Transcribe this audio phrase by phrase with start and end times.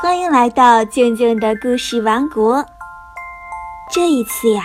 [0.00, 2.64] 欢迎来到静静的故事王国。
[3.92, 4.64] 这一次呀，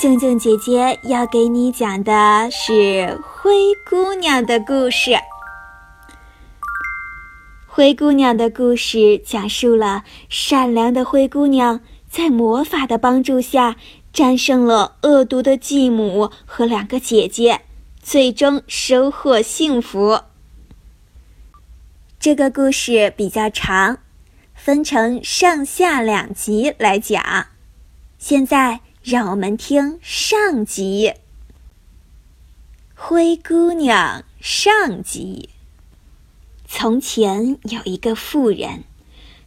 [0.00, 3.52] 静静姐姐要给你讲的是灰
[3.88, 5.12] 姑娘的故事。
[7.66, 13.76] 灰姑娘的故事讲述了善良的灰姑娘在魔法的帮助下
[14.12, 17.60] 战胜了恶毒的继母和两个姐姐，
[18.02, 20.22] 最终收获幸福。
[22.18, 23.98] 这个故事比较长。
[24.64, 27.48] 分成上下两集来讲，
[28.16, 31.14] 现在让我们听上集
[32.94, 35.48] 《灰姑娘》上集。
[36.68, 38.84] 从前有一个妇人，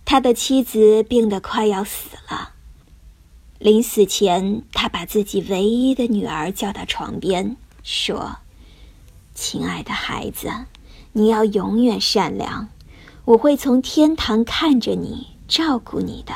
[0.04, 2.52] 他的妻子病得快要死了。
[3.58, 8.40] 临死前，他把自己唯一的女儿叫到床边，说
[9.34, 10.52] ：“亲爱的孩子，
[11.14, 12.68] 你要永远善良。”
[13.26, 16.34] 我会从天堂看着你，照顾你的。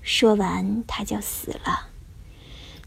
[0.00, 1.88] 说完，他就死了。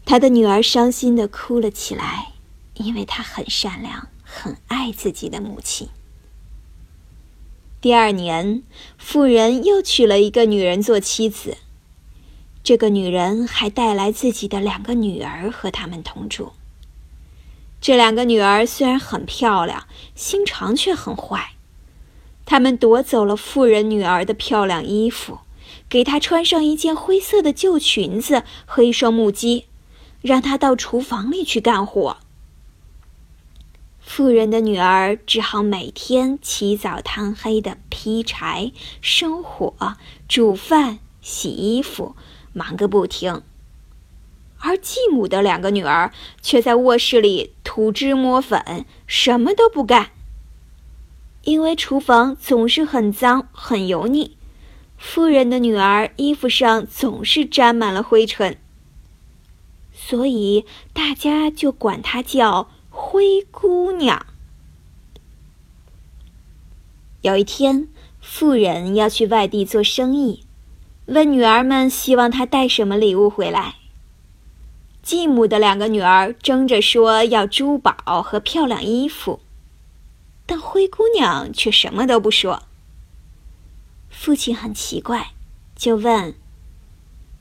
[0.04, 2.32] 他的女儿伤心的哭了起来，
[2.74, 5.88] 因为她很善良，很爱自己的母亲。
[7.80, 8.62] 第二年，
[8.98, 11.58] 妇人又娶了一个女人做妻子。
[12.64, 16.52] 这个女人还带来自己的两个女儿和他们同住。
[17.80, 21.52] 这两个女儿虽然很漂亮，心肠却很坏。
[22.46, 25.40] 他们夺走了富人女儿的漂亮衣服，
[25.88, 29.66] 给她穿上一件灰色的旧裙子和一双木屐，
[30.22, 32.18] 让她到厨房里去干活。
[34.00, 39.74] 富人的女儿只好每天起早贪黑的劈柴、生火、
[40.28, 42.14] 煮饭、洗衣服，
[42.52, 43.40] 忙个不停；
[44.58, 50.12] 而继母的两个女儿却在卧室里涂脂抹粉，什么都不干。
[51.46, 54.36] 因为厨房总是很脏很油腻，
[54.98, 58.56] 富人的女儿衣服上总是沾满了灰尘，
[59.94, 64.26] 所以大家就管她叫灰姑娘。
[67.22, 67.86] 有一天，
[68.20, 70.42] 富人要去外地做生意，
[71.06, 73.76] 问女儿们希望她带什么礼物回来。
[75.00, 79.38] 继母的两个女儿争着说要珠宝和漂亮衣服。
[80.46, 82.62] 但灰姑娘却什么都不说。
[84.08, 85.32] 父亲很奇怪，
[85.74, 86.34] 就问：“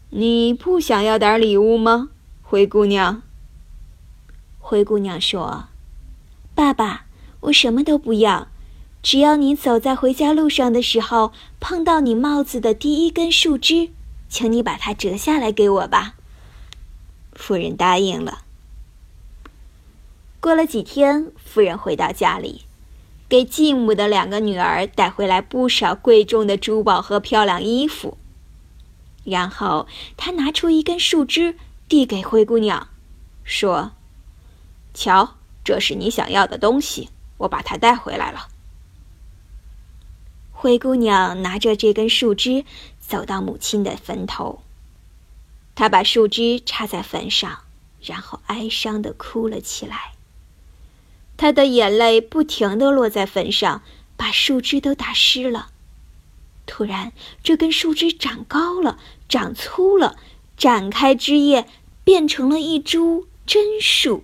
[0.10, 2.10] 你不想要点礼物吗，
[2.42, 3.22] 灰姑娘？”
[4.60, 5.68] 灰姑娘说
[6.56, 7.06] ：“爸爸，
[7.42, 8.48] 我什么都不要，
[9.04, 13.92] 只要你走在回家路上的时候碰到你帽子的第一根树枝，
[14.28, 16.16] 请你把它折下来给我吧。”
[17.34, 18.40] 妇人答应了。
[20.40, 22.66] 过了几天，妇人回到家里。
[23.28, 28.18] 给继母的两个女儿带回来不少贵重的珠宝和漂亮衣服，
[29.24, 31.58] 然后他拿出一根树枝
[31.90, 32.88] 递给灰姑娘，
[33.44, 33.94] 说
[34.94, 38.48] ：“瞧，这是你想要的东西，我把它带回来了。”
[40.54, 42.64] 灰姑娘拿着这根树枝
[43.00, 44.62] 走到母亲的坟头，
[45.76, 47.60] 她把树枝插在坟上，
[48.02, 50.15] 然后哀伤的哭了起来。
[51.38, 53.82] 他的眼泪不停地落在坟上，
[54.16, 55.68] 把树枝都打湿了。
[56.66, 57.12] 突然，
[57.44, 58.98] 这根树枝长高了，
[59.30, 60.16] 长粗了，
[60.58, 61.68] 展开枝叶，
[62.04, 64.24] 变成了一株真树。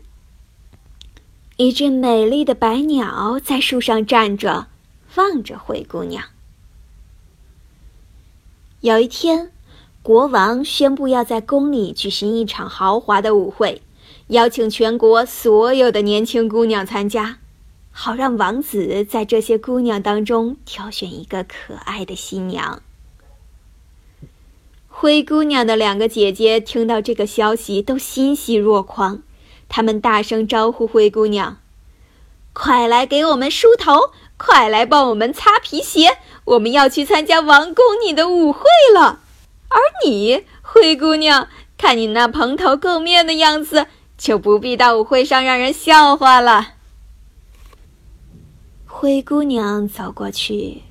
[1.57, 4.67] 一只美丽的白鸟在树上站着，
[5.16, 6.23] 望着灰姑娘。
[8.79, 9.51] 有一天，
[10.01, 13.83] 国王宣布要在宫里举行一场豪华的舞会。
[14.31, 17.40] 邀请全国所有的年轻姑娘参加，
[17.92, 22.81] 好让王子在这些姑娘当中挑选一个可爱的新娘。
[24.88, 29.22] 灰姑娘的两个姐姐听到这个消息，都欣喜若狂，
[29.68, 31.58] 她们大声招呼灰姑娘
[32.53, 38.64] ：“快来给我们梳头，快来帮我们擦皮鞋，我们要去参加王宫里的舞会
[38.94, 39.20] 了。
[39.67, 43.88] 而你，灰姑娘，看你那蓬头垢面的样子。”
[44.22, 46.76] 就不必到舞会上让人笑话了。
[48.85, 50.84] 灰姑娘走过去，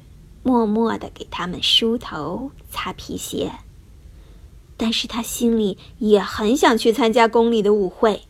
[0.43, 3.53] 默默的给他们梳头、擦皮鞋。
[4.77, 8.23] 但是她心里也很想去参加宫里的舞会。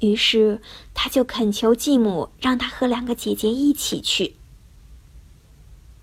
[0.00, 0.60] 于是，
[0.92, 4.34] 她就恳求继母让她和两个姐姐一起去。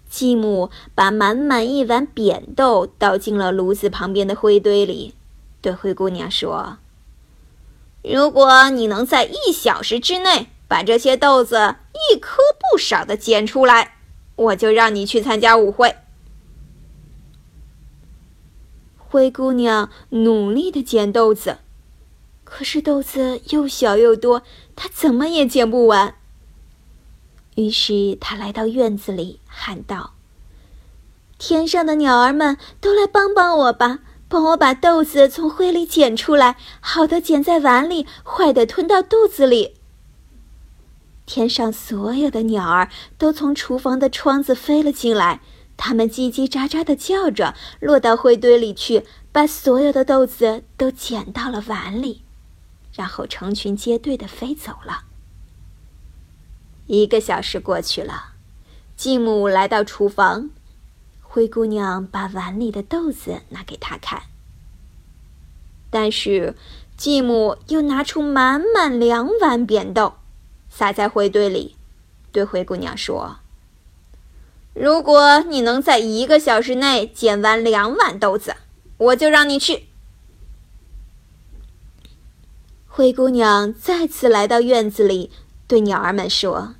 [0.09, 5.13] 继母把满满一碗扁豆倒进了炉子旁边的灰堆里，
[5.59, 6.77] 对灰姑娘说。
[8.09, 11.75] 如果你能在一小时之内把这些豆子
[12.11, 13.97] 一颗不少的捡出来，
[14.35, 15.95] 我就让你去参加舞会。
[18.97, 21.59] 灰姑娘努力的捡豆子，
[22.43, 24.43] 可是豆子又小又多，
[24.75, 26.15] 她怎么也捡不完。
[27.55, 30.13] 于是她来到院子里，喊道
[31.39, 39.75] ：“天上的鸟儿们都来帮帮我吧，帮我把豆子从灰里捡出来，好的捡在碗里，坏的吞到肚子里。”
[41.25, 45.41] 天上所有的鸟儿都从厨房的窗子飞了进来，
[45.75, 52.23] 它们叽叽喳喳地叫着，落到灰堆里去，把所有的豆子都捡到了碗里，
[52.93, 55.03] 然后成群结队地飞走了。
[56.85, 58.31] 一个小时过去了，
[58.95, 60.49] 继母来到厨房，
[61.37, 64.23] 灰姑娘把碗里的豆子拿给他看，
[65.91, 66.55] 但是
[66.97, 70.15] 继母又拿出满满两碗扁豆。
[70.67, 71.75] 撒在灰堆里，
[72.31, 73.35] 对灰姑娘说
[74.73, 78.55] ：“如果你能在一个小时内捡完两碗豆子，
[78.97, 79.85] 我就让你去。”
[82.89, 85.29] 灰姑娘再次来到院子里，
[85.67, 86.73] 对鸟儿们说：“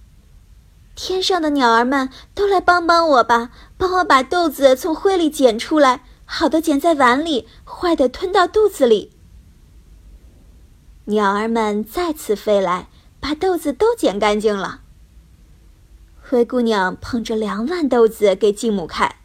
[0.98, 9.12] 天上的鸟儿们都来帮帮我吧，帮我把豆子从灰里捡出来，好的捡在碗里，坏的吞到肚子里。”
[11.06, 12.88] 鸟儿们再次飞来。
[13.20, 14.82] 把豆子都捡干净了。
[16.22, 19.16] 灰姑娘捧着两碗豆子给继母看，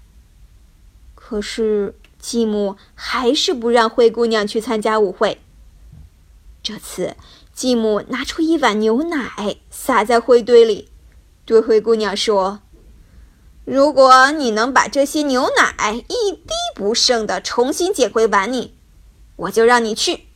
[1.14, 5.42] 可是继母还是不让灰姑娘去参加舞会。
[6.62, 7.16] 这次，
[7.52, 10.88] 继母拿出一碗牛奶洒在灰堆里，
[11.44, 12.60] 对灰姑娘说
[13.64, 18.76] ：“如果你能把这些牛奶一滴不剩的重新捡回碗里，
[19.36, 20.26] 我就让你去。”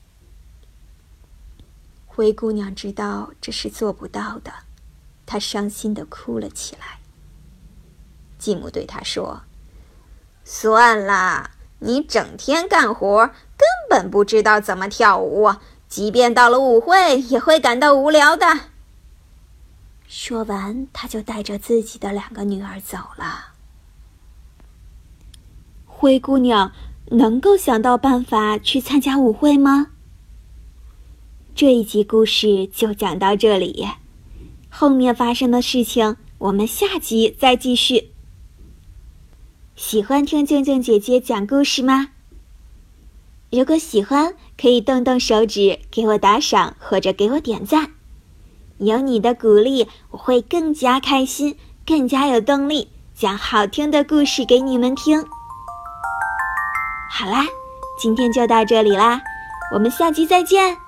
[2.06, 4.52] 灰姑娘知道这是做不到的，
[5.26, 7.00] 她伤心的哭了起来。
[8.38, 9.43] 继母对她说
[10.44, 11.50] ：“算了，
[11.81, 15.52] 你整天干活，根本不知道怎么跳舞，
[15.88, 18.46] 即便到了舞会，也会感到无聊的。”
[20.08, 23.55] 说完，她就带着自己的两个女儿走了。
[25.85, 26.73] 灰姑娘
[27.12, 29.88] 能够想到办法去参加舞会吗？
[31.55, 33.87] 这一集故事就讲到这里，
[34.69, 38.11] 后面发生的事情我们下集再继续。
[39.75, 42.11] 喜欢听静静姐姐讲故事吗？
[43.50, 47.94] 如果喜欢，可以动动手指给我打赏或者给我点赞，
[48.78, 51.56] 有你的鼓励，我会更加开心，
[51.87, 55.25] 更加有动力讲好听的故事给你们听。
[57.11, 57.46] 好啦，
[58.00, 59.20] 今天就到这里啦，
[59.73, 60.85] 我们下期再见。